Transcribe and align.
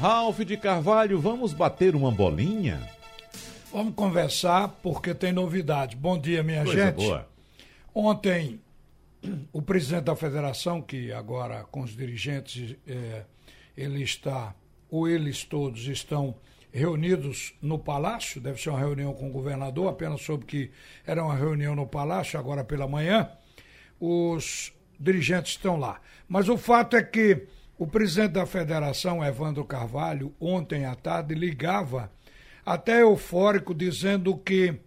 Ralph 0.00 0.40
de 0.40 0.56
Carvalho, 0.56 1.20
vamos 1.20 1.52
bater 1.52 1.94
uma 1.94 2.10
bolinha? 2.10 2.80
Vamos 3.70 3.94
conversar 3.94 4.68
porque 4.82 5.12
tem 5.12 5.30
novidade. 5.30 5.94
Bom 5.94 6.18
dia, 6.18 6.42
minha 6.42 6.64
Coisa 6.64 6.86
gente. 6.86 6.94
Boa. 6.94 7.28
Ontem, 7.94 8.62
o 9.52 9.60
presidente 9.60 10.04
da 10.04 10.16
federação, 10.16 10.80
que 10.80 11.12
agora 11.12 11.64
com 11.64 11.82
os 11.82 11.94
dirigentes, 11.94 12.76
é, 12.88 13.24
ele 13.76 14.02
está, 14.02 14.54
ou 14.90 15.06
eles 15.06 15.44
todos 15.44 15.86
estão 15.86 16.34
reunidos 16.72 17.52
no 17.60 17.78
Palácio, 17.78 18.40
deve 18.40 18.58
ser 18.58 18.70
uma 18.70 18.78
reunião 18.78 19.12
com 19.12 19.28
o 19.28 19.32
governador, 19.32 19.90
apenas 19.90 20.22
soube 20.22 20.46
que 20.46 20.70
era 21.06 21.22
uma 21.22 21.36
reunião 21.36 21.76
no 21.76 21.86
Palácio, 21.86 22.40
agora 22.40 22.64
pela 22.64 22.88
manhã. 22.88 23.30
Os 24.00 24.72
dirigentes 24.98 25.52
estão 25.52 25.78
lá. 25.78 26.00
Mas 26.26 26.48
o 26.48 26.56
fato 26.56 26.96
é 26.96 27.02
que 27.02 27.46
o 27.80 27.86
presidente 27.86 28.32
da 28.32 28.44
federação, 28.44 29.24
Evandro 29.24 29.64
Carvalho, 29.64 30.34
ontem 30.38 30.84
à 30.84 30.94
tarde 30.94 31.34
ligava 31.34 32.12
até 32.64 33.00
eufórico, 33.00 33.74
dizendo 33.74 34.36
que 34.36 34.78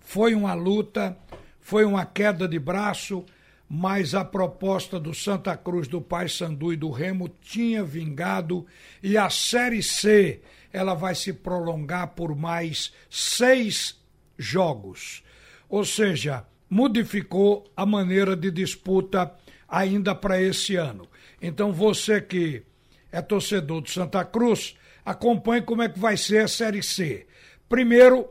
foi 0.00 0.34
uma 0.34 0.52
luta, 0.52 1.16
foi 1.62 1.82
uma 1.82 2.04
queda 2.04 2.46
de 2.46 2.58
braço, 2.58 3.24
mas 3.66 4.14
a 4.14 4.22
proposta 4.22 5.00
do 5.00 5.14
Santa 5.14 5.56
Cruz, 5.56 5.88
do 5.88 5.98
Paysandu 5.98 6.74
e 6.74 6.76
do 6.76 6.90
Remo 6.90 7.26
tinha 7.40 7.82
vingado 7.82 8.66
e 9.02 9.16
a 9.16 9.30
Série 9.30 9.82
C 9.82 10.42
ela 10.70 10.92
vai 10.92 11.14
se 11.14 11.32
prolongar 11.32 12.08
por 12.08 12.36
mais 12.36 12.92
seis 13.08 13.98
jogos. 14.36 15.24
Ou 15.70 15.86
seja, 15.86 16.44
modificou 16.68 17.64
a 17.74 17.86
maneira 17.86 18.36
de 18.36 18.50
disputa 18.50 19.34
ainda 19.74 20.14
para 20.14 20.40
esse 20.40 20.76
ano. 20.76 21.08
Então 21.42 21.72
você 21.72 22.20
que 22.20 22.62
é 23.10 23.20
torcedor 23.20 23.80
do 23.80 23.90
Santa 23.90 24.24
Cruz, 24.24 24.76
acompanhe 25.04 25.62
como 25.62 25.82
é 25.82 25.88
que 25.88 25.98
vai 25.98 26.16
ser 26.16 26.44
a 26.44 26.48
Série 26.48 26.82
C. 26.82 27.26
Primeiro, 27.68 28.28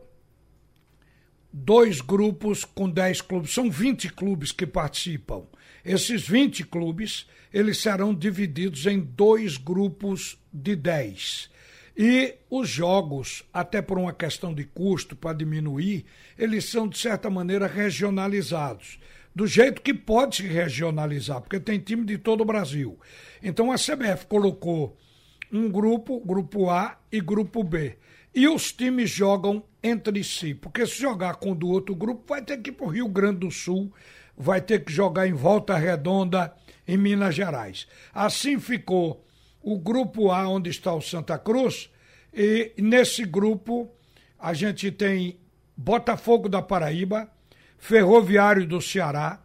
dois 1.52 2.00
grupos 2.00 2.64
com 2.64 2.90
10 2.90 3.22
clubes, 3.22 3.54
são 3.54 3.70
20 3.70 4.10
clubes 4.14 4.52
que 4.54 4.66
participam. 4.66 5.44
Esses 5.84 6.26
20 6.26 6.64
clubes, 6.64 7.28
eles 7.54 7.78
serão 7.78 8.16
divididos 8.16 8.86
em 8.86 9.00
dois 9.00 9.58
grupos 9.58 10.38
de 10.52 10.78
10. 10.78 11.52
E 11.96 12.36
os 12.50 12.70
jogos, 12.70 13.44
até 13.54 13.82
por 13.82 14.00
uma 14.00 14.14
questão 14.14 14.54
de 14.54 14.64
custo 14.64 15.16
para 15.16 15.38
diminuir, 15.38 16.06
eles 16.38 16.66
são 16.66 16.88
de 16.88 16.98
certa 16.98 17.30
maneira 17.30 17.68
regionalizados 17.68 18.98
do 19.36 19.48
jeito 19.48 19.82
que 19.82 19.94
pode 19.94 20.38
se 20.38 20.48
regionalizar, 20.48 21.42
porque 21.42 21.60
tem 21.60 21.80
time 21.80 22.06
de 22.06 22.18
todo 22.18 22.42
o 22.42 22.46
Brasil. 22.46 23.00
Então 23.42 23.72
a 23.72 23.76
CBF 23.76 24.28
colocou 24.28 24.98
um 25.52 25.70
grupo, 25.70 26.20
grupo 26.20 26.70
A 26.70 26.98
e 27.12 27.20
grupo 27.20 27.64
B. 27.64 27.98
E 28.34 28.48
os 28.48 28.72
times 28.72 29.10
jogam 29.10 29.64
entre 29.84 30.24
si, 30.24 30.56
porque 30.56 30.86
se 30.86 31.00
jogar 31.00 31.36
com 31.36 31.52
o 31.52 31.56
do 31.56 31.68
outro 31.68 31.96
grupo, 31.96 32.24
vai 32.28 32.42
ter 32.42 32.58
que 32.58 32.70
ir 32.70 32.74
para 32.74 32.86
o 32.86 32.90
Rio 32.90 33.08
Grande 33.08 33.40
do 33.40 33.52
Sul, 33.52 33.94
vai 34.36 34.60
ter 34.62 34.84
que 34.84 34.92
jogar 34.92 35.28
em 35.28 35.34
Volta 35.34 35.78
Redonda, 35.78 36.54
em 36.88 36.98
Minas 36.98 37.36
Gerais. 37.36 37.88
Assim 38.14 38.60
ficou 38.60 39.24
o 39.62 39.78
grupo 39.78 40.32
A, 40.32 40.48
onde 40.48 40.70
está 40.70 40.94
o 40.94 41.02
Santa 41.02 41.38
Cruz, 41.38 41.90
e 42.34 42.74
nesse 42.78 43.24
grupo 43.24 43.92
a 44.40 44.54
gente 44.54 44.92
tem 44.92 45.40
Botafogo 45.78 46.50
da 46.50 46.62
Paraíba, 46.62 47.30
Ferroviário 47.84 48.66
do 48.66 48.80
Ceará, 48.80 49.42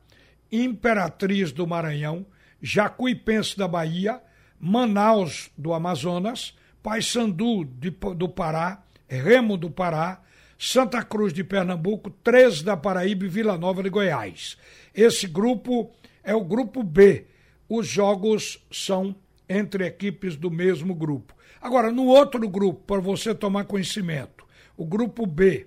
Imperatriz 0.53 1.51
do 1.51 1.67
Maranhão, 1.67 2.25
Jacuipense 2.63 3.59
da 3.59 3.67
Bahia, 3.67 4.23
Manaus 4.61 5.51
do 5.59 5.75
Amazonas, 5.75 6.57
Paysandu 6.81 7.65
do 7.65 8.29
Pará, 8.29 8.85
Remo 9.09 9.57
do 9.57 9.69
Pará, 9.69 10.23
Santa 10.57 11.03
Cruz 11.03 11.33
de 11.33 11.43
Pernambuco, 11.43 12.11
13 12.11 12.63
da 12.63 12.77
Paraíba 12.77 13.25
e 13.25 13.29
Vila 13.29 13.59
Nova 13.59 13.83
de 13.83 13.91
Goiás. 13.91 14.57
Esse 14.95 15.27
grupo 15.27 15.91
é 16.23 16.33
o 16.33 16.45
grupo 16.45 16.85
B. 16.85 17.27
Os 17.69 17.89
jogos 17.89 18.65
são 18.71 19.17
entre 19.49 19.85
equipes 19.85 20.37
do 20.37 20.49
mesmo 20.49 20.95
grupo. 20.95 21.35
Agora, 21.61 21.91
no 21.91 22.07
outro 22.07 22.49
grupo, 22.49 22.85
para 22.87 23.01
você 23.01 23.35
tomar 23.35 23.65
conhecimento, 23.65 24.47
o 24.77 24.87
grupo 24.87 25.27
B, 25.27 25.67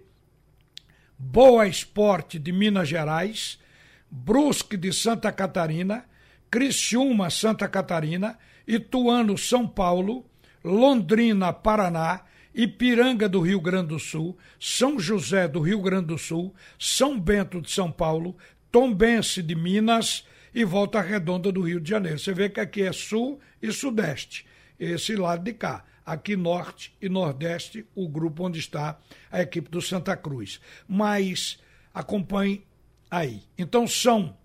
Boa 1.24 1.68
Esporte 1.68 2.40
de 2.40 2.52
Minas 2.52 2.90
Gerais, 2.90 3.60
Brusque 4.10 4.76
de 4.76 4.92
Santa 4.92 5.32
Catarina, 5.32 6.04
Criciúma, 6.50 7.30
Santa 7.30 7.70
Catarina, 7.70 8.40
Ituano, 8.68 9.38
São 9.38 9.68
Paulo, 9.68 10.26
Londrina, 10.64 11.54
Paraná, 11.54 12.22
Ipiranga 12.56 13.30
do 13.30 13.40
Rio 13.40 13.62
Grande 13.62 13.90
do 13.90 14.00
Sul, 14.00 14.36
São 14.60 15.00
José 15.00 15.48
do 15.48 15.62
Rio 15.62 15.80
Grande 15.80 16.08
do 16.08 16.18
Sul, 16.18 16.56
São 16.78 17.20
Bento 17.20 17.62
de 17.62 17.70
São 17.70 17.92
Paulo, 17.92 18.36
Tombense 18.72 19.44
de 19.44 19.54
Minas 19.56 20.26
e 20.54 20.66
Volta 20.66 21.00
Redonda 21.02 21.52
do 21.52 21.62
Rio 21.62 21.80
de 21.80 21.92
Janeiro. 21.92 22.18
Você 22.18 22.34
vê 22.34 22.50
que 22.50 22.60
aqui 22.60 22.82
é 22.82 22.92
sul 22.92 23.40
e 23.62 23.72
sudeste, 23.72 24.44
esse 24.80 25.16
lado 25.16 25.44
de 25.44 25.54
cá 25.54 25.86
aqui 26.06 26.36
norte 26.36 26.96
e 27.02 27.08
nordeste, 27.08 27.86
o 27.96 28.08
grupo 28.08 28.46
onde 28.46 28.60
está 28.60 28.98
a 29.32 29.42
equipe 29.42 29.70
do 29.70 29.82
Santa 29.82 30.16
Cruz. 30.16 30.60
Mas 30.88 31.60
acompanhe 31.94 32.66
aí. 33.10 33.44
Então 33.58 33.88
são 33.88 34.36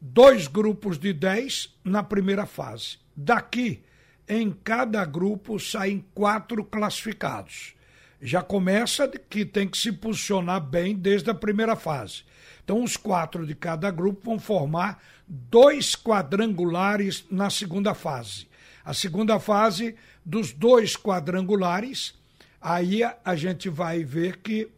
dois 0.00 0.46
grupos 0.46 0.98
de 0.98 1.12
dez 1.12 1.74
na 1.84 2.02
primeira 2.02 2.46
fase. 2.46 2.98
Daqui, 3.14 3.82
em 4.28 4.50
cada 4.50 5.04
grupo 5.04 5.58
saem 5.58 6.04
quatro 6.14 6.64
classificados. 6.64 7.74
Já 8.20 8.40
começa 8.40 9.08
que 9.08 9.44
tem 9.44 9.68
que 9.68 9.76
se 9.76 9.90
posicionar 9.90 10.60
bem 10.60 10.94
desde 10.94 11.28
a 11.28 11.34
primeira 11.34 11.74
fase. 11.74 12.22
Então, 12.64 12.82
os 12.82 12.96
quatro 12.96 13.44
de 13.44 13.54
cada 13.54 13.90
grupo 13.90 14.20
vão 14.22 14.38
formar 14.38 15.02
dois 15.26 15.96
quadrangulares 15.96 17.24
na 17.30 17.50
segunda 17.50 17.94
fase. 17.94 18.46
A 18.84 18.94
segunda 18.94 19.40
fase 19.40 19.96
dos 20.24 20.52
dois 20.52 20.96
quadrangulares, 20.96 22.14
aí 22.60 23.00
a 23.24 23.36
gente 23.36 23.68
vai 23.68 24.04
ver 24.04 24.38
que 24.38 24.70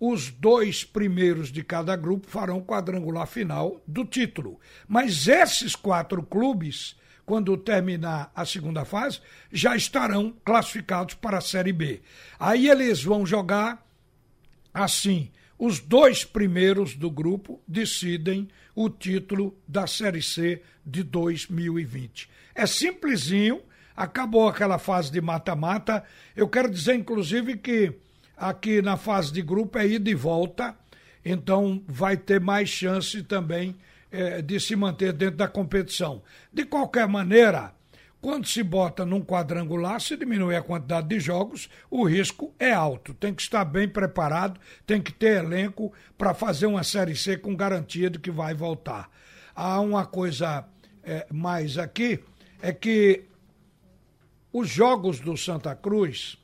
os 0.00 0.30
dois 0.30 0.82
primeiros 0.82 1.52
de 1.52 1.62
cada 1.62 1.94
grupo 1.94 2.26
farão 2.26 2.62
quadrangular 2.62 3.26
final 3.26 3.82
do 3.86 4.04
título. 4.04 4.58
Mas 4.88 5.28
esses 5.28 5.76
quatro 5.76 6.22
clubes, 6.22 6.96
quando 7.26 7.56
terminar 7.56 8.32
a 8.34 8.46
segunda 8.46 8.84
fase, 8.86 9.20
já 9.52 9.76
estarão 9.76 10.34
classificados 10.42 11.14
para 11.14 11.38
a 11.38 11.42
Série 11.42 11.72
B. 11.72 12.00
Aí 12.38 12.68
eles 12.68 13.04
vão 13.04 13.26
jogar 13.26 13.86
assim. 14.72 15.30
Os 15.58 15.78
dois 15.78 16.24
primeiros 16.24 16.96
do 16.96 17.10
grupo 17.10 17.60
decidem 17.68 18.48
o 18.74 18.88
título 18.88 19.54
da 19.68 19.86
Série 19.86 20.22
C 20.22 20.62
de 20.86 21.02
2020. 21.02 22.30
É 22.54 22.64
simplesinho, 22.64 23.60
acabou 23.96 24.48
aquela 24.48 24.78
fase 24.78 25.10
de 25.10 25.20
mata-mata. 25.20 26.04
Eu 26.34 26.48
quero 26.48 26.70
dizer, 26.70 26.94
inclusive, 26.94 27.56
que 27.56 27.92
aqui 28.36 28.80
na 28.80 28.96
fase 28.96 29.32
de 29.32 29.42
grupo 29.42 29.78
é 29.78 29.86
ida 29.86 30.08
e 30.10 30.14
volta, 30.14 30.74
então 31.24 31.82
vai 31.86 32.16
ter 32.16 32.40
mais 32.40 32.68
chance 32.68 33.22
também 33.22 33.76
é, 34.10 34.40
de 34.40 34.58
se 34.58 34.74
manter 34.74 35.12
dentro 35.12 35.36
da 35.36 35.46
competição. 35.46 36.22
De 36.52 36.64
qualquer 36.64 37.06
maneira, 37.06 37.74
quando 38.20 38.46
se 38.46 38.62
bota 38.62 39.06
num 39.06 39.22
quadrangular, 39.22 40.00
se 40.00 40.16
diminui 40.16 40.54
a 40.54 40.62
quantidade 40.62 41.08
de 41.08 41.18
jogos, 41.18 41.70
o 41.90 42.04
risco 42.04 42.54
é 42.58 42.72
alto. 42.72 43.14
Tem 43.14 43.32
que 43.32 43.40
estar 43.40 43.64
bem 43.64 43.88
preparado, 43.88 44.60
tem 44.86 45.00
que 45.00 45.12
ter 45.12 45.42
elenco 45.42 45.92
para 46.18 46.34
fazer 46.34 46.66
uma 46.66 46.84
Série 46.84 47.16
C 47.16 47.38
com 47.38 47.56
garantia 47.56 48.10
de 48.10 48.18
que 48.18 48.30
vai 48.30 48.52
voltar. 48.52 49.08
Há 49.54 49.80
uma 49.80 50.04
coisa 50.04 50.66
é, 51.02 51.26
mais 51.32 51.78
aqui, 51.78 52.20
é 52.60 52.72
que 52.72 53.24
os 54.52 54.68
jogos 54.68 55.20
do 55.20 55.36
Santa 55.36 55.74
Cruz, 55.74 56.38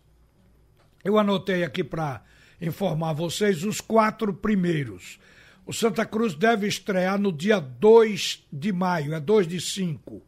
eu 1.04 1.18
anotei 1.18 1.64
aqui 1.64 1.84
para 1.84 2.22
informar 2.60 3.12
vocês 3.12 3.64
os 3.64 3.80
quatro 3.80 4.32
primeiros. 4.32 5.18
O 5.64 5.72
Santa 5.72 6.06
Cruz 6.06 6.34
deve 6.34 6.66
estrear 6.66 7.18
no 7.18 7.32
dia 7.32 7.58
2 7.58 8.44
de 8.52 8.72
maio, 8.72 9.14
é 9.14 9.20
2 9.20 9.48
de 9.48 9.60
5. 9.60 10.22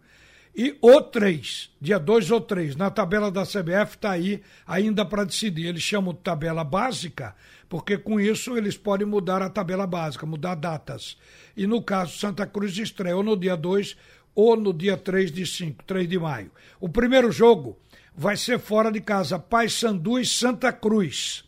E 0.61 0.77
o 0.83 1.01
3, 1.01 1.71
dia 1.81 2.01
2 2.01 2.33
ou 2.33 2.41
3, 2.41 2.75
na 2.75 2.91
tabela 2.91 3.31
da 3.31 3.45
CBF 3.45 3.95
está 3.95 4.11
aí 4.11 4.43
ainda 4.67 5.05
para 5.05 5.23
decidir. 5.23 5.67
Eles 5.67 5.83
chamam 5.83 6.13
de 6.13 6.19
tabela 6.19 6.65
básica, 6.65 7.37
porque 7.69 7.97
com 7.97 8.19
isso 8.19 8.57
eles 8.57 8.77
podem 8.77 9.07
mudar 9.07 9.41
a 9.41 9.49
tabela 9.49 9.87
básica, 9.87 10.27
mudar 10.27 10.57
datas. 10.57 11.17
E 11.57 11.65
no 11.65 11.81
caso, 11.81 12.19
Santa 12.19 12.45
Cruz 12.45 12.77
estreia 12.77 13.17
ou 13.17 13.23
no 13.23 13.37
dia 13.37 13.57
2 13.57 13.97
ou 14.41 14.55
no 14.55 14.73
dia 14.73 14.97
3 14.97 15.33
de 15.33 15.45
5, 15.45 15.83
3 15.83 16.09
de 16.09 16.17
maio. 16.17 16.53
O 16.81 16.89
primeiro 16.89 17.33
jogo 17.33 17.77
vai 18.15 18.37
ser 18.37 18.61
fora 18.61 18.89
de 18.89 19.01
casa, 19.01 19.37
Paysandu 19.37 20.17
e 20.17 20.25
Santa 20.25 20.73
Cruz. 20.73 21.45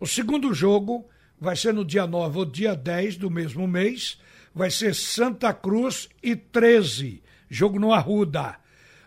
O 0.00 0.06
segundo 0.06 0.54
jogo 0.54 1.06
vai 1.38 1.54
ser 1.56 1.74
no 1.74 1.84
dia 1.84 2.06
9 2.06 2.38
ou 2.38 2.44
dia 2.46 2.74
10 2.74 3.18
do 3.18 3.30
mesmo 3.30 3.68
mês, 3.68 4.18
vai 4.54 4.70
ser 4.70 4.94
Santa 4.94 5.52
Cruz 5.52 6.08
e 6.22 6.34
13, 6.34 7.22
jogo 7.50 7.78
no 7.78 7.92
Arruda. 7.92 8.56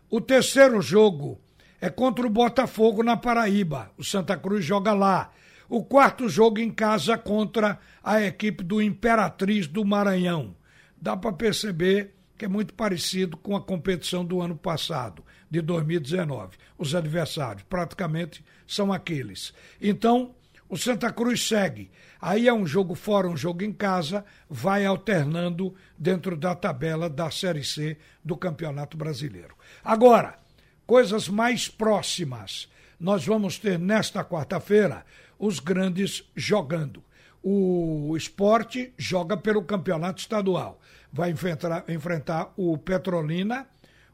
O 0.08 0.22
terceiro 0.22 0.80
jogo 0.80 1.42
é 1.82 1.90
contra 1.90 2.28
o 2.28 2.30
Botafogo 2.30 3.02
na 3.02 3.18
Paraíba. 3.18 3.92
O 3.98 4.04
Santa 4.04 4.38
Cruz 4.38 4.64
joga 4.64 4.94
lá. 4.94 5.32
O 5.68 5.84
quarto 5.84 6.30
jogo 6.30 6.60
em 6.60 6.70
casa 6.70 7.18
contra 7.18 7.80
a 8.04 8.22
equipe 8.22 8.64
do 8.64 8.80
Imperatriz 8.80 9.66
do 9.66 9.84
Maranhão. 9.84 10.56
Dá 11.02 11.18
para 11.18 11.34
perceber 11.34 12.15
que 12.38 12.46
é 12.46 12.48
muito 12.48 12.74
parecido 12.74 13.38
com 13.38 13.56
a 13.56 13.62
competição 13.62 14.26
do 14.26 14.42
ano 14.42 14.56
passado, 14.56 15.24
de 15.50 15.62
2019. 15.62 16.58
Os 16.78 16.94
adversários 16.94 17.64
praticamente 17.70 18.44
são 18.68 18.92
aqueles. 18.92 19.54
Então, 19.82 20.36
o 20.68 20.78
Santa 20.78 21.12
Cruz 21.12 21.48
segue. 21.48 21.92
Aí 22.20 22.48
é 22.48 22.54
um 22.54 22.66
jogo 22.66 22.96
fora, 22.96 23.28
um 23.28 23.38
jogo 23.38 23.64
em 23.64 23.72
casa, 23.72 24.26
vai 24.50 24.86
alternando 24.86 25.76
dentro 25.98 26.36
da 26.36 26.56
tabela 26.56 27.10
da 27.10 27.30
Série 27.30 27.64
C 27.64 27.98
do 28.24 28.36
Campeonato 28.36 28.98
Brasileiro. 28.98 29.56
Agora, 29.84 30.40
coisas 30.86 31.30
mais 31.30 31.70
próximas. 31.70 32.68
Nós 33.00 33.26
vamos 33.26 33.60
ter 33.60 33.78
nesta 33.78 34.24
quarta-feira 34.24 35.06
os 35.38 35.60
grandes 35.60 36.24
jogando. 36.36 37.04
O 37.48 38.18
esporte 38.18 38.92
joga 38.98 39.38
pelo 39.38 39.64
campeonato 39.64 40.20
estadual. 40.20 40.80
Vai 41.14 41.30
enfrentar, 41.30 41.86
enfrentar 41.88 42.52
o 42.58 42.76
Petrolina. 42.78 43.68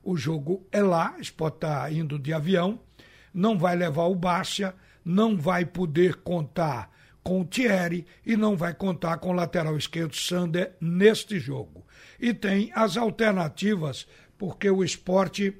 O 0.03 0.17
jogo 0.17 0.67
é 0.71 0.81
lá, 0.81 1.15
o 1.17 1.21
esporte 1.21 1.55
está 1.55 1.89
indo 1.89 2.19
de 2.19 2.33
avião. 2.33 2.79
Não 3.33 3.57
vai 3.57 3.75
levar 3.75 4.07
o 4.07 4.15
Bárcia 4.15 4.75
não 5.03 5.37
vai 5.37 5.65
poder 5.65 6.15
contar 6.17 6.91
com 7.23 7.41
o 7.41 7.45
Thierry 7.45 8.05
e 8.25 8.35
não 8.35 8.55
vai 8.55 8.73
contar 8.73 9.17
com 9.17 9.29
o 9.29 9.33
lateral 9.33 9.77
esquerdo 9.77 10.15
Sander 10.15 10.75
neste 10.79 11.39
jogo. 11.39 11.85
E 12.19 12.33
tem 12.33 12.71
as 12.73 12.97
alternativas, 12.97 14.07
porque 14.37 14.69
o 14.69 14.83
esporte 14.83 15.55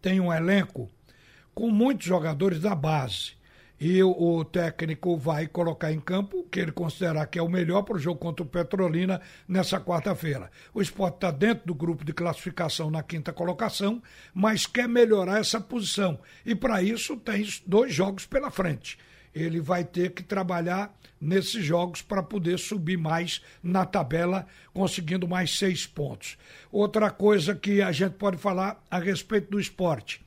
tem 0.00 0.20
um 0.20 0.32
elenco 0.32 0.90
com 1.54 1.70
muitos 1.70 2.06
jogadores 2.06 2.60
da 2.60 2.74
base 2.74 3.32
e 3.80 4.02
o, 4.02 4.44
técnico 4.44 5.16
vai 5.16 5.46
colocar 5.46 5.92
em 5.92 6.00
campo 6.00 6.38
o 6.38 6.44
que 6.44 6.60
ele 6.60 6.72
considerar 6.72 7.26
que 7.26 7.38
é 7.38 7.42
o 7.42 7.48
melhor 7.48 7.82
para 7.82 7.96
o 7.96 7.98
jogo 7.98 8.20
contra 8.20 8.44
o 8.44 8.48
Petrolina 8.48 9.20
nessa 9.48 9.80
quarta-feira. 9.80 10.50
O 10.72 10.80
esporte 10.80 11.16
está 11.16 11.30
dentro 11.30 11.66
do 11.66 11.74
grupo 11.74 12.04
de 12.04 12.12
classificação 12.12 12.90
na 12.90 13.02
quinta 13.02 13.32
colocação, 13.32 14.02
mas 14.32 14.64
quer 14.66 14.88
melhorar 14.88 15.40
essa 15.40 15.60
posição. 15.60 16.18
E 16.46 16.54
para 16.54 16.82
isso 16.82 17.16
tem 17.16 17.46
dois 17.66 17.92
jogos 17.92 18.24
pela 18.26 18.50
frente. 18.50 18.98
Ele 19.34 19.60
vai 19.60 19.84
ter 19.84 20.12
que 20.12 20.22
trabalhar 20.22 20.94
nesses 21.20 21.64
jogos 21.64 22.00
para 22.00 22.22
poder 22.22 22.58
subir 22.58 22.96
mais 22.96 23.42
na 23.60 23.84
tabela, 23.84 24.46
conseguindo 24.72 25.26
mais 25.26 25.58
seis 25.58 25.84
pontos. 25.86 26.38
Outra 26.70 27.10
coisa 27.10 27.54
que 27.54 27.82
a 27.82 27.90
gente 27.90 28.12
pode 28.12 28.36
falar 28.36 28.80
a 28.88 28.98
respeito 28.98 29.50
do 29.50 29.58
esporte 29.58 30.24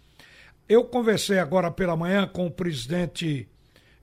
eu 0.67 0.83
conversei 0.83 1.39
agora 1.39 1.71
pela 1.71 1.95
manhã 1.95 2.27
com 2.27 2.47
o 2.47 2.51
presidente 2.51 3.47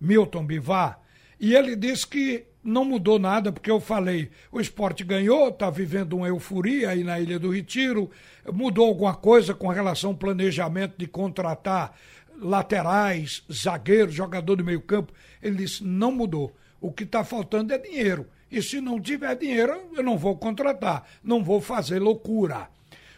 Milton 0.00 0.44
Bivar 0.44 1.00
e 1.38 1.54
ele 1.54 1.76
disse 1.76 2.06
que 2.06 2.46
não 2.62 2.84
mudou 2.84 3.18
nada, 3.18 3.52
porque 3.52 3.70
eu 3.70 3.78
falei, 3.78 4.30
o 4.50 4.58
esporte 4.58 5.04
ganhou, 5.04 5.50
está 5.50 5.68
vivendo 5.68 6.16
uma 6.16 6.28
euforia 6.28 6.90
aí 6.90 7.04
na 7.04 7.20
Ilha 7.20 7.38
do 7.38 7.50
Retiro, 7.50 8.10
mudou 8.50 8.86
alguma 8.88 9.14
coisa 9.14 9.52
com 9.52 9.68
relação 9.68 10.10
ao 10.10 10.16
planejamento 10.16 10.94
de 10.96 11.06
contratar 11.06 11.94
laterais, 12.40 13.42
zagueiros, 13.52 14.14
jogador 14.14 14.56
de 14.56 14.62
meio 14.62 14.80
campo. 14.80 15.12
Ele 15.42 15.56
disse, 15.56 15.84
não 15.84 16.10
mudou. 16.10 16.56
O 16.80 16.90
que 16.90 17.04
está 17.04 17.22
faltando 17.22 17.72
é 17.74 17.78
dinheiro. 17.78 18.26
E 18.50 18.62
se 18.62 18.80
não 18.80 19.00
tiver 19.00 19.36
dinheiro, 19.36 19.90
eu 19.94 20.02
não 20.02 20.16
vou 20.16 20.36
contratar, 20.36 21.06
não 21.22 21.44
vou 21.44 21.60
fazer 21.60 21.98
loucura. 21.98 22.68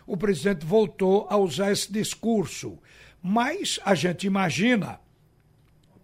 O 0.07 0.17
presidente 0.17 0.65
voltou 0.65 1.27
a 1.31 1.37
usar 1.37 1.71
esse 1.73 1.93
discurso. 1.93 2.79
Mas 3.29 3.81
a 3.85 3.93
gente 3.93 4.25
imagina 4.25 5.01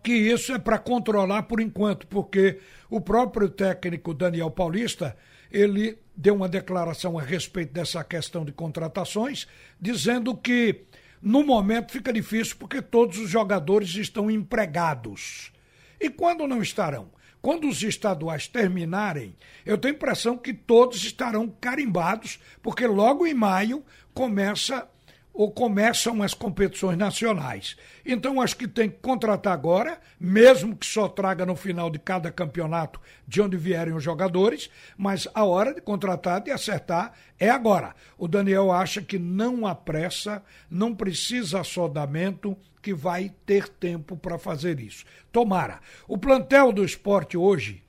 que 0.03 0.13
isso 0.13 0.53
é 0.53 0.59
para 0.59 0.77
controlar 0.77 1.45
por 1.45 1.61
enquanto, 1.61 2.05
porque 2.09 2.59
o 2.91 3.01
próprio 3.01 3.49
técnico 3.49 4.13
Daniel 4.13 4.51
Paulista, 4.51 5.17
ele 5.49 5.97
deu 6.17 6.35
uma 6.35 6.49
declaração 6.49 7.17
a 7.17 7.23
respeito 7.23 7.73
dessa 7.73 8.03
questão 8.03 8.45
de 8.45 8.51
contratações, 8.51 9.47
dizendo 9.81 10.37
que 10.37 10.83
no 11.23 11.45
momento 11.45 11.93
fica 11.93 12.13
difícil 12.13 12.57
porque 12.59 12.83
todos 12.83 13.19
os 13.19 13.31
jogadores 13.31 13.95
estão 13.95 14.29
empregados. 14.29 15.53
E 16.01 16.11
quando 16.11 16.49
não 16.49 16.61
estarão? 16.61 17.09
Quando 17.41 17.69
os 17.69 17.85
estaduais 17.85 18.49
terminarem, 18.49 19.37
eu 19.65 19.79
tenho 19.79 19.95
impressão 19.95 20.37
que 20.37 20.53
todos 20.53 21.05
estarão 21.05 21.49
carimbados, 21.61 22.41
porque 22.61 22.85
logo 22.85 23.25
em 23.25 23.35
maio 23.35 23.85
começa 24.13 24.89
ou 25.33 25.51
começam 25.51 26.23
as 26.23 26.35
competições 26.35 26.99
nacionais. 26.99 27.77
Então 28.05 28.41
acho 28.41 28.57
que 28.57 28.69
tem 28.69 28.91
que 28.91 28.99
contratar 28.99 29.53
agora, 29.53 29.99
mesmo 30.21 30.77
que 30.77 30.85
só 30.85 31.09
traga 31.09 31.47
no 31.47 31.57
final 31.57 31.89
de 31.89 31.99
cada 31.99 32.31
campeonato 32.31 33.01
de 33.27 33.41
onde 33.41 33.57
vierem 33.57 33.95
os 33.95 34.05
jogadores, 34.05 34.71
mas 34.97 35.27
a 35.35 35.45
hora 35.45 35.75
de 35.75 35.81
contratar, 35.81 36.43
e 36.47 36.51
acertar, 36.51 37.13
é 37.39 37.49
agora. 37.49 37.95
O 38.19 38.29
Daniel 38.29 38.71
acha 38.71 39.01
que 39.01 39.19
não 39.19 39.67
há 39.67 39.75
pressa, 39.75 40.43
não 40.71 40.95
precisa 40.95 41.61
assodamento, 41.61 42.57
que 42.83 42.93
vai 42.93 43.33
ter 43.47 43.69
tempo 43.69 44.17
para 44.17 44.39
fazer 44.39 44.81
isso. 44.81 45.05
Tomara. 45.31 45.81
O 46.09 46.19
plantel 46.19 46.73
do 46.73 46.85
esporte 46.85 47.37
hoje, 47.37 47.83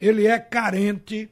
ele 0.00 0.26
é 0.26 0.38
carente 0.40 1.30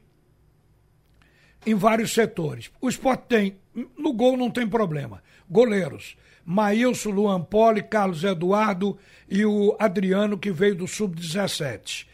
em 1.65 1.75
vários 1.75 2.13
setores. 2.13 2.71
O 2.79 2.87
esporte 2.87 3.25
tem, 3.27 3.57
no 3.97 4.13
gol 4.13 4.37
não 4.37 4.49
tem 4.49 4.65
problema 4.65 5.21
goleiros. 5.49 6.15
Maílson, 6.45 7.11
Luan 7.11 7.41
Poli, 7.41 7.83
Carlos 7.83 8.23
Eduardo 8.23 8.97
e 9.29 9.45
o 9.45 9.75
Adriano, 9.79 10.37
que 10.37 10.51
veio 10.51 10.75
do 10.75 10.87
Sub-17. 10.87 12.07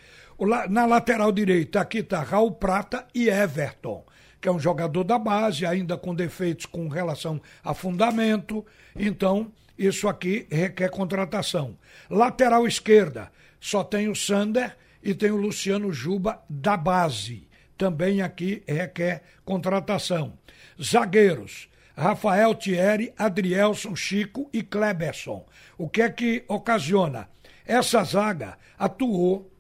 Na 0.70 0.86
lateral 0.86 1.32
direita, 1.32 1.80
aqui 1.80 2.00
está 2.00 2.22
Raul 2.22 2.52
Prata 2.52 3.08
e 3.14 3.30
Everton, 3.30 4.06
que 4.42 4.50
é 4.50 4.52
um 4.52 4.60
jogador 4.60 5.06
da 5.06 5.18
base, 5.18 5.66
ainda 5.66 5.98
com 5.98 6.14
defeitos 6.14 6.66
com 6.66 6.90
relação 6.90 7.42
a 7.64 7.74
fundamento. 7.74 8.66
Então, 8.94 9.52
isso 9.78 10.10
aqui 10.10 10.46
requer 10.52 10.90
contratação. 10.90 11.78
Lateral 12.10 12.68
esquerda, 12.68 13.32
só 13.60 13.84
tem 13.84 14.10
o 14.10 14.16
Sander 14.16 14.76
e 15.02 15.14
tem 15.14 15.32
o 15.32 15.38
Luciano 15.38 15.94
Juba 15.94 16.44
da 16.50 16.76
base. 16.76 17.48
Também 17.78 18.22
aqui 18.22 18.64
requer 18.68 19.24
contratação. 19.46 20.34
Zagueiros, 20.82 21.70
Rafael 21.96 22.54
Thierry, 22.56 23.14
Adrielson, 23.18 23.96
Chico 23.96 24.50
e 24.52 24.62
Kleberson. 24.62 25.46
O 25.78 25.88
que 25.88 26.02
é 26.02 26.10
que 26.10 26.44
ocasiona? 26.48 27.30
Essa 27.66 28.04
zaga 28.04 28.58
atuou 28.78 29.52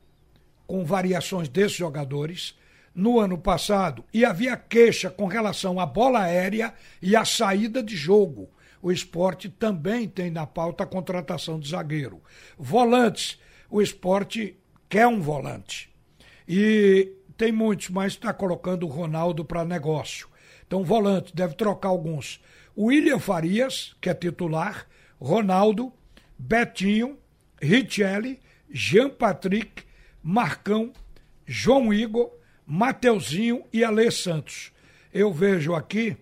com 0.67 0.83
variações 0.83 1.47
desses 1.47 1.77
jogadores 1.77 2.57
no 2.93 3.19
ano 3.19 3.37
passado 3.37 4.03
e 4.13 4.23
havia 4.23 4.55
queixa 4.55 5.09
com 5.09 5.25
relação 5.25 5.79
à 5.79 5.85
bola 5.85 6.21
aérea 6.21 6.73
e 7.01 7.15
à 7.15 7.25
saída 7.25 7.81
de 7.81 7.95
jogo. 7.95 8.49
O 8.81 8.91
esporte 8.91 9.49
também 9.49 10.07
tem 10.07 10.29
na 10.29 10.45
pauta 10.45 10.83
a 10.83 10.87
contratação 10.87 11.59
de 11.59 11.69
zagueiro. 11.69 12.21
Volantes, 12.57 13.39
o 13.69 13.81
esporte 13.81 14.57
quer 14.87 15.07
um 15.07 15.19
volante. 15.19 15.89
E 16.47 17.11
tem 17.37 17.51
muitos, 17.51 17.89
mas 17.89 18.13
está 18.13 18.31
colocando 18.31 18.85
o 18.85 18.89
Ronaldo 18.89 19.43
para 19.43 19.65
negócio. 19.65 20.29
Então, 20.67 20.83
volante, 20.83 21.35
deve 21.35 21.55
trocar 21.55 21.89
alguns. 21.89 22.41
William 22.77 23.19
Farias, 23.19 23.95
que 24.01 24.09
é 24.09 24.13
titular, 24.13 24.87
Ronaldo, 25.19 25.93
Betinho, 26.37 27.17
Richelli, 27.61 28.39
Jean 28.69 29.09
Patrick, 29.09 29.83
Marcão, 30.21 30.91
João 31.45 31.93
Igor, 31.93 32.31
Mateuzinho 32.65 33.63
e 33.71 33.83
Alê 33.83 34.09
Santos. 34.11 34.71
Eu 35.13 35.31
vejo 35.31 35.73
aqui 35.73 36.17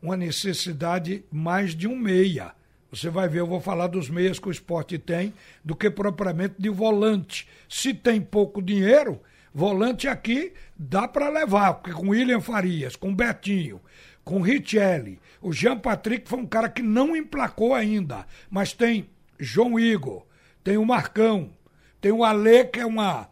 uma 0.00 0.16
necessidade 0.16 1.24
mais 1.32 1.74
de 1.74 1.88
um 1.88 1.96
meia. 1.96 2.52
Você 2.90 3.10
vai 3.10 3.28
ver, 3.28 3.40
eu 3.40 3.46
vou 3.46 3.60
falar 3.60 3.88
dos 3.88 4.08
meias 4.08 4.38
que 4.38 4.48
o 4.48 4.52
esporte 4.52 4.98
tem, 4.98 5.34
do 5.64 5.74
que 5.74 5.90
propriamente 5.90 6.54
de 6.58 6.68
volante. 6.68 7.48
Se 7.68 7.92
tem 7.92 8.20
pouco 8.20 8.62
dinheiro, 8.62 9.20
Volante 9.56 10.06
aqui 10.06 10.52
dá 10.76 11.08
para 11.08 11.30
levar, 11.30 11.72
porque 11.72 11.90
com 11.90 12.10
William 12.10 12.42
Farias, 12.42 12.94
com 12.94 13.14
Betinho, 13.14 13.80
com 14.22 14.42
Richelli, 14.42 15.18
o 15.40 15.50
Jean 15.50 15.78
Patrick 15.78 16.28
foi 16.28 16.40
um 16.40 16.46
cara 16.46 16.68
que 16.68 16.82
não 16.82 17.16
emplacou 17.16 17.72
ainda, 17.72 18.26
mas 18.50 18.74
tem 18.74 19.08
João 19.40 19.80
Igor, 19.80 20.26
tem 20.62 20.76
o 20.76 20.84
Marcão, 20.84 21.54
tem 22.02 22.12
o 22.12 22.22
Alê, 22.22 22.66
que 22.66 22.80
é 22.80 22.84
uma, 22.84 23.30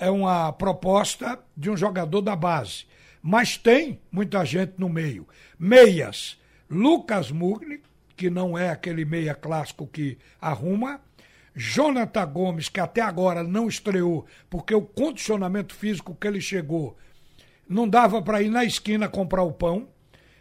é 0.00 0.10
uma 0.10 0.52
proposta 0.52 1.38
de 1.56 1.70
um 1.70 1.76
jogador 1.76 2.22
da 2.22 2.34
base. 2.34 2.84
Mas 3.22 3.56
tem 3.56 4.00
muita 4.10 4.44
gente 4.44 4.72
no 4.78 4.88
meio. 4.88 5.28
Meias, 5.56 6.40
Lucas 6.68 7.30
Mugni, 7.30 7.80
que 8.16 8.28
não 8.28 8.58
é 8.58 8.70
aquele 8.70 9.04
meia 9.04 9.32
clássico 9.32 9.86
que 9.86 10.18
arruma, 10.40 11.00
Jonathan 11.54 12.26
Gomes, 12.26 12.68
que 12.68 12.80
até 12.80 13.00
agora 13.00 13.42
não 13.42 13.68
estreou, 13.68 14.26
porque 14.48 14.74
o 14.74 14.82
condicionamento 14.82 15.74
físico 15.74 16.14
que 16.14 16.26
ele 16.26 16.40
chegou 16.40 16.96
não 17.68 17.88
dava 17.88 18.22
para 18.22 18.42
ir 18.42 18.50
na 18.50 18.64
esquina 18.64 19.08
comprar 19.08 19.42
o 19.42 19.52
pão. 19.52 19.88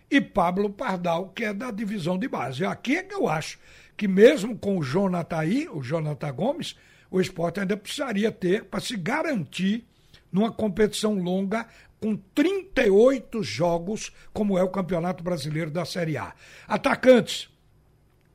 e 0.09 0.19
Pablo 0.19 0.69
Pardal, 0.69 1.29
que 1.29 1.45
é 1.45 1.53
da 1.53 1.71
divisão 1.71 2.17
de 2.17 2.27
base. 2.27 2.65
Aqui 2.65 2.97
é 2.97 3.03
que 3.03 3.15
eu 3.15 3.29
acho 3.29 3.57
que 3.95 4.09
mesmo 4.09 4.57
com 4.57 4.77
o 4.77 4.83
Jonathan 4.83 5.37
aí, 5.37 5.69
o 5.69 5.81
Jonathan 5.81 6.33
Gomes, 6.33 6.75
o 7.09 7.21
esporte 7.21 7.61
ainda 7.61 7.77
precisaria 7.77 8.31
ter 8.31 8.65
para 8.65 8.81
se 8.81 8.97
garantir 8.97 9.85
numa 10.31 10.51
competição 10.51 11.13
longa 11.13 11.65
com 11.99 12.15
38 12.15 13.43
jogos, 13.43 14.11
como 14.33 14.57
é 14.57 14.63
o 14.63 14.69
Campeonato 14.69 15.23
Brasileiro 15.23 15.69
da 15.69 15.85
Série 15.85 16.17
A. 16.17 16.33
Atacantes. 16.67 17.47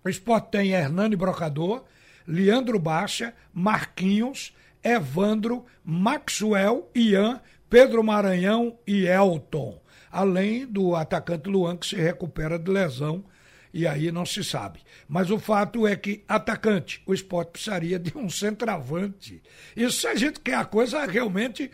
O 0.05 0.09
esporte 0.09 0.53
tem 0.53 0.71
Hernani 0.71 1.17
Brocador, 1.17 1.85
Leandro 2.27 2.79
Baixa, 2.79 3.35
Marquinhos, 3.53 4.55
Evandro, 4.83 5.65
Maxwell, 5.85 6.91
Ian, 6.95 7.41
Pedro 7.69 8.03
Maranhão 8.03 8.79
e 8.87 9.07
Elton 9.07 9.81
além 10.17 10.67
do 10.67 10.97
atacante 10.97 11.47
Luan, 11.47 11.77
que 11.77 11.87
se 11.87 11.97
recupera 11.97 12.59
de 12.59 12.71
lesão 12.71 13.23
e 13.73 13.87
aí 13.87 14.11
não 14.11 14.25
se 14.25 14.43
sabe. 14.43 14.81
Mas 15.07 15.31
o 15.31 15.39
fato 15.39 15.87
é 15.87 15.95
que 15.95 16.25
atacante, 16.27 17.03
o 17.05 17.13
esporte 17.13 17.51
precisaria 17.53 17.99
de 17.99 18.17
um 18.17 18.31
centroavante. 18.31 19.43
Isso 19.77 20.09
a 20.09 20.15
gente 20.15 20.41
quer 20.41 20.55
a 20.55 20.65
coisa 20.65 21.05
realmente 21.05 21.71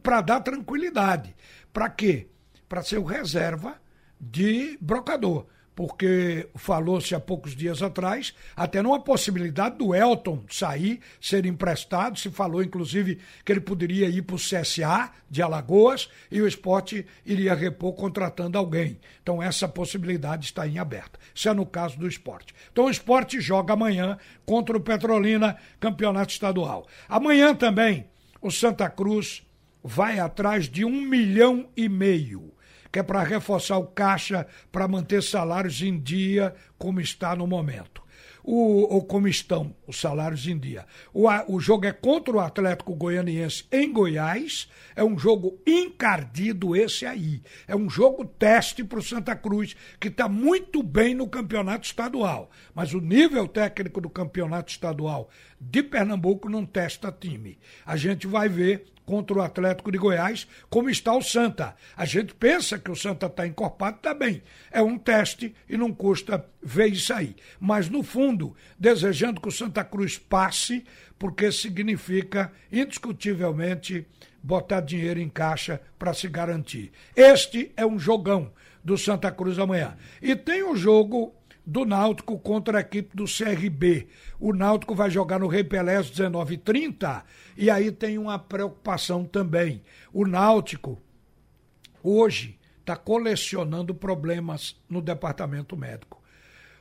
para 0.00 0.20
dar 0.20 0.40
tranquilidade. 0.40 1.34
Para 1.72 1.88
quê? 1.90 2.28
Para 2.68 2.82
ser 2.82 2.98
o 2.98 3.04
reserva 3.04 3.74
de 4.20 4.78
brocador 4.80 5.46
porque 5.80 6.46
falou-se 6.56 7.14
há 7.14 7.18
poucos 7.18 7.56
dias 7.56 7.80
atrás 7.80 8.34
até 8.54 8.82
numa 8.82 9.00
possibilidade 9.00 9.78
do 9.78 9.94
Elton 9.94 10.44
sair, 10.50 11.00
ser 11.18 11.46
emprestado. 11.46 12.18
Se 12.18 12.28
falou, 12.28 12.62
inclusive, 12.62 13.18
que 13.42 13.50
ele 13.50 13.62
poderia 13.62 14.06
ir 14.06 14.20
para 14.20 14.36
o 14.36 14.38
CSA 14.38 15.10
de 15.30 15.40
Alagoas 15.40 16.10
e 16.30 16.42
o 16.42 16.46
esporte 16.46 17.06
iria 17.24 17.54
repor 17.54 17.94
contratando 17.94 18.58
alguém. 18.58 19.00
Então, 19.22 19.42
essa 19.42 19.66
possibilidade 19.66 20.44
está 20.44 20.68
em 20.68 20.78
aberta. 20.78 21.18
Isso 21.34 21.48
é 21.48 21.54
no 21.54 21.64
caso 21.64 21.98
do 21.98 22.06
esporte. 22.06 22.54
Então, 22.70 22.84
o 22.84 22.90
esporte 22.90 23.40
joga 23.40 23.72
amanhã 23.72 24.18
contra 24.44 24.76
o 24.76 24.82
Petrolina, 24.82 25.56
campeonato 25.80 26.30
estadual. 26.30 26.86
Amanhã 27.08 27.54
também, 27.54 28.04
o 28.42 28.50
Santa 28.50 28.90
Cruz 28.90 29.42
vai 29.82 30.18
atrás 30.18 30.68
de 30.68 30.84
um 30.84 31.00
milhão 31.00 31.70
e 31.74 31.88
meio 31.88 32.52
que 32.90 32.98
é 32.98 33.02
para 33.02 33.22
reforçar 33.22 33.78
o 33.78 33.86
caixa 33.86 34.46
para 34.70 34.88
manter 34.88 35.22
salários 35.22 35.80
em 35.82 35.98
dia 35.98 36.54
como 36.78 37.00
está 37.00 37.34
no 37.36 37.46
momento. 37.46 38.00
O, 38.42 38.94
ou 38.94 39.04
como 39.04 39.28
estão 39.28 39.76
os 39.86 40.00
salários 40.00 40.46
em 40.46 40.58
dia. 40.58 40.86
O, 41.12 41.28
o 41.46 41.60
jogo 41.60 41.84
é 41.84 41.92
contra 41.92 42.34
o 42.34 42.40
Atlético 42.40 42.94
Goianiense 42.94 43.66
em 43.70 43.92
Goiás. 43.92 44.68
É 44.96 45.04
um 45.04 45.18
jogo 45.18 45.60
encardido 45.66 46.74
esse 46.74 47.04
aí. 47.04 47.42
É 47.68 47.76
um 47.76 47.88
jogo 47.88 48.24
teste 48.24 48.82
para 48.82 48.98
o 48.98 49.02
Santa 49.02 49.36
Cruz, 49.36 49.76
que 50.00 50.08
está 50.08 50.26
muito 50.26 50.82
bem 50.82 51.14
no 51.14 51.28
campeonato 51.28 51.86
estadual. 51.86 52.50
Mas 52.74 52.94
o 52.94 53.00
nível 53.00 53.46
técnico 53.46 54.00
do 54.00 54.08
campeonato 54.08 54.72
estadual 54.72 55.28
de 55.60 55.82
Pernambuco 55.82 56.48
não 56.48 56.64
testa 56.64 57.12
time. 57.12 57.58
A 57.84 57.96
gente 57.96 58.26
vai 58.26 58.48
ver 58.48 58.86
contra 59.10 59.36
o 59.36 59.42
Atlético 59.42 59.90
de 59.90 59.98
Goiás, 59.98 60.46
como 60.68 60.88
está 60.88 61.12
o 61.12 61.20
Santa. 61.20 61.74
A 61.96 62.04
gente 62.04 62.32
pensa 62.32 62.78
que 62.78 62.92
o 62.92 62.94
Santa 62.94 63.26
está 63.26 63.44
encorpado, 63.44 63.96
está 63.96 64.14
bem. 64.14 64.40
É 64.70 64.80
um 64.80 64.96
teste 64.96 65.52
e 65.68 65.76
não 65.76 65.92
custa 65.92 66.46
ver 66.62 66.92
isso 66.92 67.12
aí. 67.12 67.34
Mas, 67.58 67.88
no 67.88 68.04
fundo, 68.04 68.54
desejando 68.78 69.40
que 69.40 69.48
o 69.48 69.50
Santa 69.50 69.82
Cruz 69.82 70.16
passe, 70.16 70.84
porque 71.18 71.50
significa, 71.50 72.52
indiscutivelmente, 72.70 74.06
botar 74.40 74.80
dinheiro 74.80 75.18
em 75.18 75.28
caixa 75.28 75.80
para 75.98 76.14
se 76.14 76.28
garantir. 76.28 76.92
Este 77.16 77.72
é 77.76 77.84
um 77.84 77.98
jogão 77.98 78.52
do 78.84 78.96
Santa 78.96 79.32
Cruz 79.32 79.58
amanhã. 79.58 79.96
E 80.22 80.36
tem 80.36 80.62
o 80.62 80.76
jogo 80.76 81.34
do 81.64 81.84
Náutico 81.84 82.38
contra 82.38 82.78
a 82.78 82.80
equipe 82.80 83.16
do 83.16 83.24
CRB. 83.24 84.08
O 84.38 84.52
Náutico 84.52 84.94
vai 84.94 85.10
jogar 85.10 85.38
no 85.38 85.46
Rei 85.46 85.64
Pelé 85.64 85.96
às 85.96 86.10
19h30 86.10 87.22
e 87.56 87.70
aí 87.70 87.92
tem 87.92 88.18
uma 88.18 88.38
preocupação 88.38 89.24
também. 89.24 89.82
O 90.12 90.26
Náutico 90.26 91.00
hoje 92.02 92.58
está 92.80 92.96
colecionando 92.96 93.94
problemas 93.94 94.76
no 94.88 95.00
departamento 95.00 95.76
médico. 95.76 96.20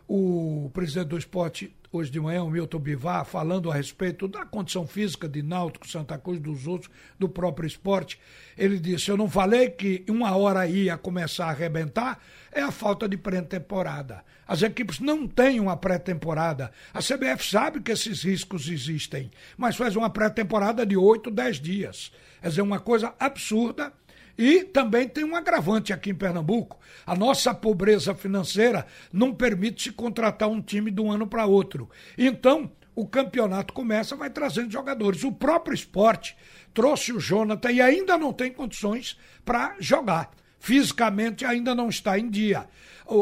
O 0.07 0.71
presidente 0.73 1.09
do 1.09 1.17
esporte 1.17 1.75
hoje 1.91 2.11
de 2.11 2.19
manhã, 2.19 2.43
o 2.43 2.49
Milton 2.49 2.79
Bivar, 2.79 3.25
falando 3.25 3.71
a 3.71 3.73
respeito 3.73 4.27
da 4.27 4.45
condição 4.45 4.85
física 4.85 5.27
de 5.27 5.41
Náutico, 5.41 5.87
Santa 5.87 6.17
Cruz, 6.17 6.39
dos 6.39 6.67
outros, 6.67 6.91
do 7.17 7.27
próprio 7.27 7.67
esporte. 7.67 8.19
Ele 8.57 8.79
disse: 8.79 9.09
Eu 9.09 9.17
não 9.17 9.29
falei 9.29 9.69
que 9.69 10.03
uma 10.07 10.35
hora 10.35 10.67
ia 10.67 10.97
começar 10.97 11.45
a 11.45 11.49
arrebentar, 11.49 12.19
é 12.51 12.61
a 12.61 12.71
falta 12.71 13.07
de 13.07 13.17
pré-temporada. 13.17 14.23
As 14.47 14.61
equipes 14.61 14.99
não 14.99 15.27
têm 15.27 15.59
uma 15.59 15.77
pré-temporada. 15.77 16.71
A 16.93 16.99
CBF 16.99 17.45
sabe 17.45 17.81
que 17.81 17.91
esses 17.91 18.23
riscos 18.23 18.67
existem, 18.67 19.29
mas 19.57 19.75
faz 19.75 19.95
uma 19.95 20.09
pré-temporada 20.09 20.85
de 20.85 20.97
8, 20.97 21.29
10 21.29 21.59
dias. 21.59 22.11
Quer 22.41 22.49
dizer, 22.49 22.61
uma 22.61 22.79
coisa 22.79 23.13
absurda 23.19 23.93
e 24.39 24.63
também 24.63 25.05
tem 25.05 25.25
um 25.25 25.35
agravante 25.35 25.91
aqui 25.91 26.11
em 26.11 26.15
Pernambuco. 26.15 26.79
A 27.05 27.13
nossa 27.13 27.53
pobreza 27.53 28.15
financeira 28.15 28.85
não 29.11 29.35
permite 29.35 29.83
se 29.83 29.91
contratar 29.91 30.47
um 30.47 30.61
time 30.61 30.89
de 30.89 31.01
um 31.01 31.11
ano 31.11 31.27
para 31.27 31.45
outro. 31.45 31.89
Então, 32.17 32.71
o 32.95 33.05
campeonato 33.05 33.73
começa, 33.73 34.15
vai 34.15 34.29
trazendo 34.29 34.71
jogadores. 34.71 35.25
O 35.25 35.31
próprio 35.33 35.75
esporte 35.75 36.37
trouxe 36.73 37.11
o 37.11 37.19
Jonathan 37.19 37.69
e 37.69 37.81
ainda 37.81 38.17
não 38.17 38.31
tem 38.31 38.49
condições 38.49 39.19
para 39.43 39.75
jogar 39.77 40.31
fisicamente 40.59 41.45
ainda 41.45 41.73
não 41.73 41.89
está 41.89 42.19
em 42.19 42.29
dia. 42.29 42.67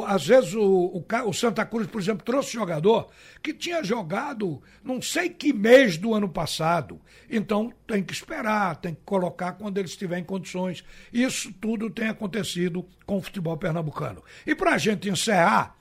Às 0.05 0.27
vezes 0.27 0.53
o, 0.53 0.61
o, 0.61 1.05
o, 1.27 1.33
Santa 1.33 1.65
Cruz, 1.65 1.87
por 1.87 2.01
exemplo, 2.01 2.25
trouxe 2.25 2.51
jogador 2.51 3.09
que 3.41 3.53
tinha 3.53 3.81
jogado 3.81 4.61
não 4.83 5.01
sei 5.01 5.29
que 5.29 5.53
mês 5.53 5.97
do 5.97 6.13
ano 6.13 6.27
passado. 6.27 6.99
Então 7.29 7.71
tem 7.85 8.03
que 8.03 8.11
esperar, 8.11 8.75
tem 8.75 8.93
que 8.93 9.01
colocar 9.05 9.53
quando 9.53 9.77
ele 9.77 9.87
estiver 9.87 10.17
em 10.17 10.25
condições. 10.25 10.83
Isso 11.13 11.53
tudo 11.53 11.89
tem 11.89 12.09
acontecido 12.09 12.85
com 13.05 13.17
o 13.17 13.21
futebol 13.21 13.55
pernambucano. 13.55 14.21
E 14.45 14.53
para 14.53 14.73
a 14.73 14.77
gente 14.77 15.09
encerrar, 15.09 15.77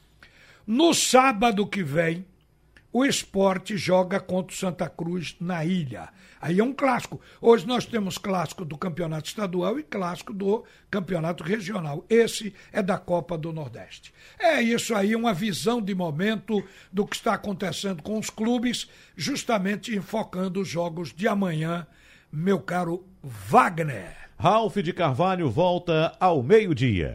no 0.65 0.95
sábado 0.95 1.67
que 1.67 1.83
vem, 1.83 2.25
o 2.97 3.05
esporte 3.05 3.77
joga 3.77 4.19
contra 4.19 4.55
o 4.55 4.59
Santa 4.59 4.89
Cruz 4.89 5.37
na 5.39 5.63
ilha. 5.63 6.09
Aí 6.41 6.61
é 6.61 6.65
um 6.65 6.73
clássico. 6.73 7.21
Hoje 7.43 7.67
nós 7.67 7.85
temos 7.85 8.17
clássico 8.17 8.65
do 8.65 8.79
campeonato 8.79 9.29
estadual 9.29 9.79
e 9.79 9.83
clássico 9.83 10.33
do 10.33 10.65
campeonato 10.91 11.45
regional. 11.45 12.07
Esse 12.09 12.55
é 12.73 12.83
da 12.83 12.97
Copa 12.97 13.37
do 13.37 13.53
Nordeste. 13.53 14.15
É 14.39 14.63
isso 14.63 14.95
aí, 14.95 15.15
uma 15.15 15.35
visão 15.35 15.83
de 15.83 15.95
momento 15.95 16.65
do 16.91 17.07
que 17.07 17.17
está 17.17 17.35
acontecendo 17.35 18.03
com 18.03 18.19
os 18.19 18.31
clubes, 18.31 18.89
justamente 19.15 19.95
enfocando 19.95 20.63
os 20.63 20.69
jogos 20.69 21.13
de 21.13 21.29
amanhã, 21.29 21.87
meu 22.33 22.59
caro 22.59 23.05
Wagner. 23.23 24.17
Ralph 24.39 24.77
de 24.79 24.95
Carvalho 24.95 25.51
volta 25.51 26.17
ao 26.19 26.43
meio-dia. 26.43 27.15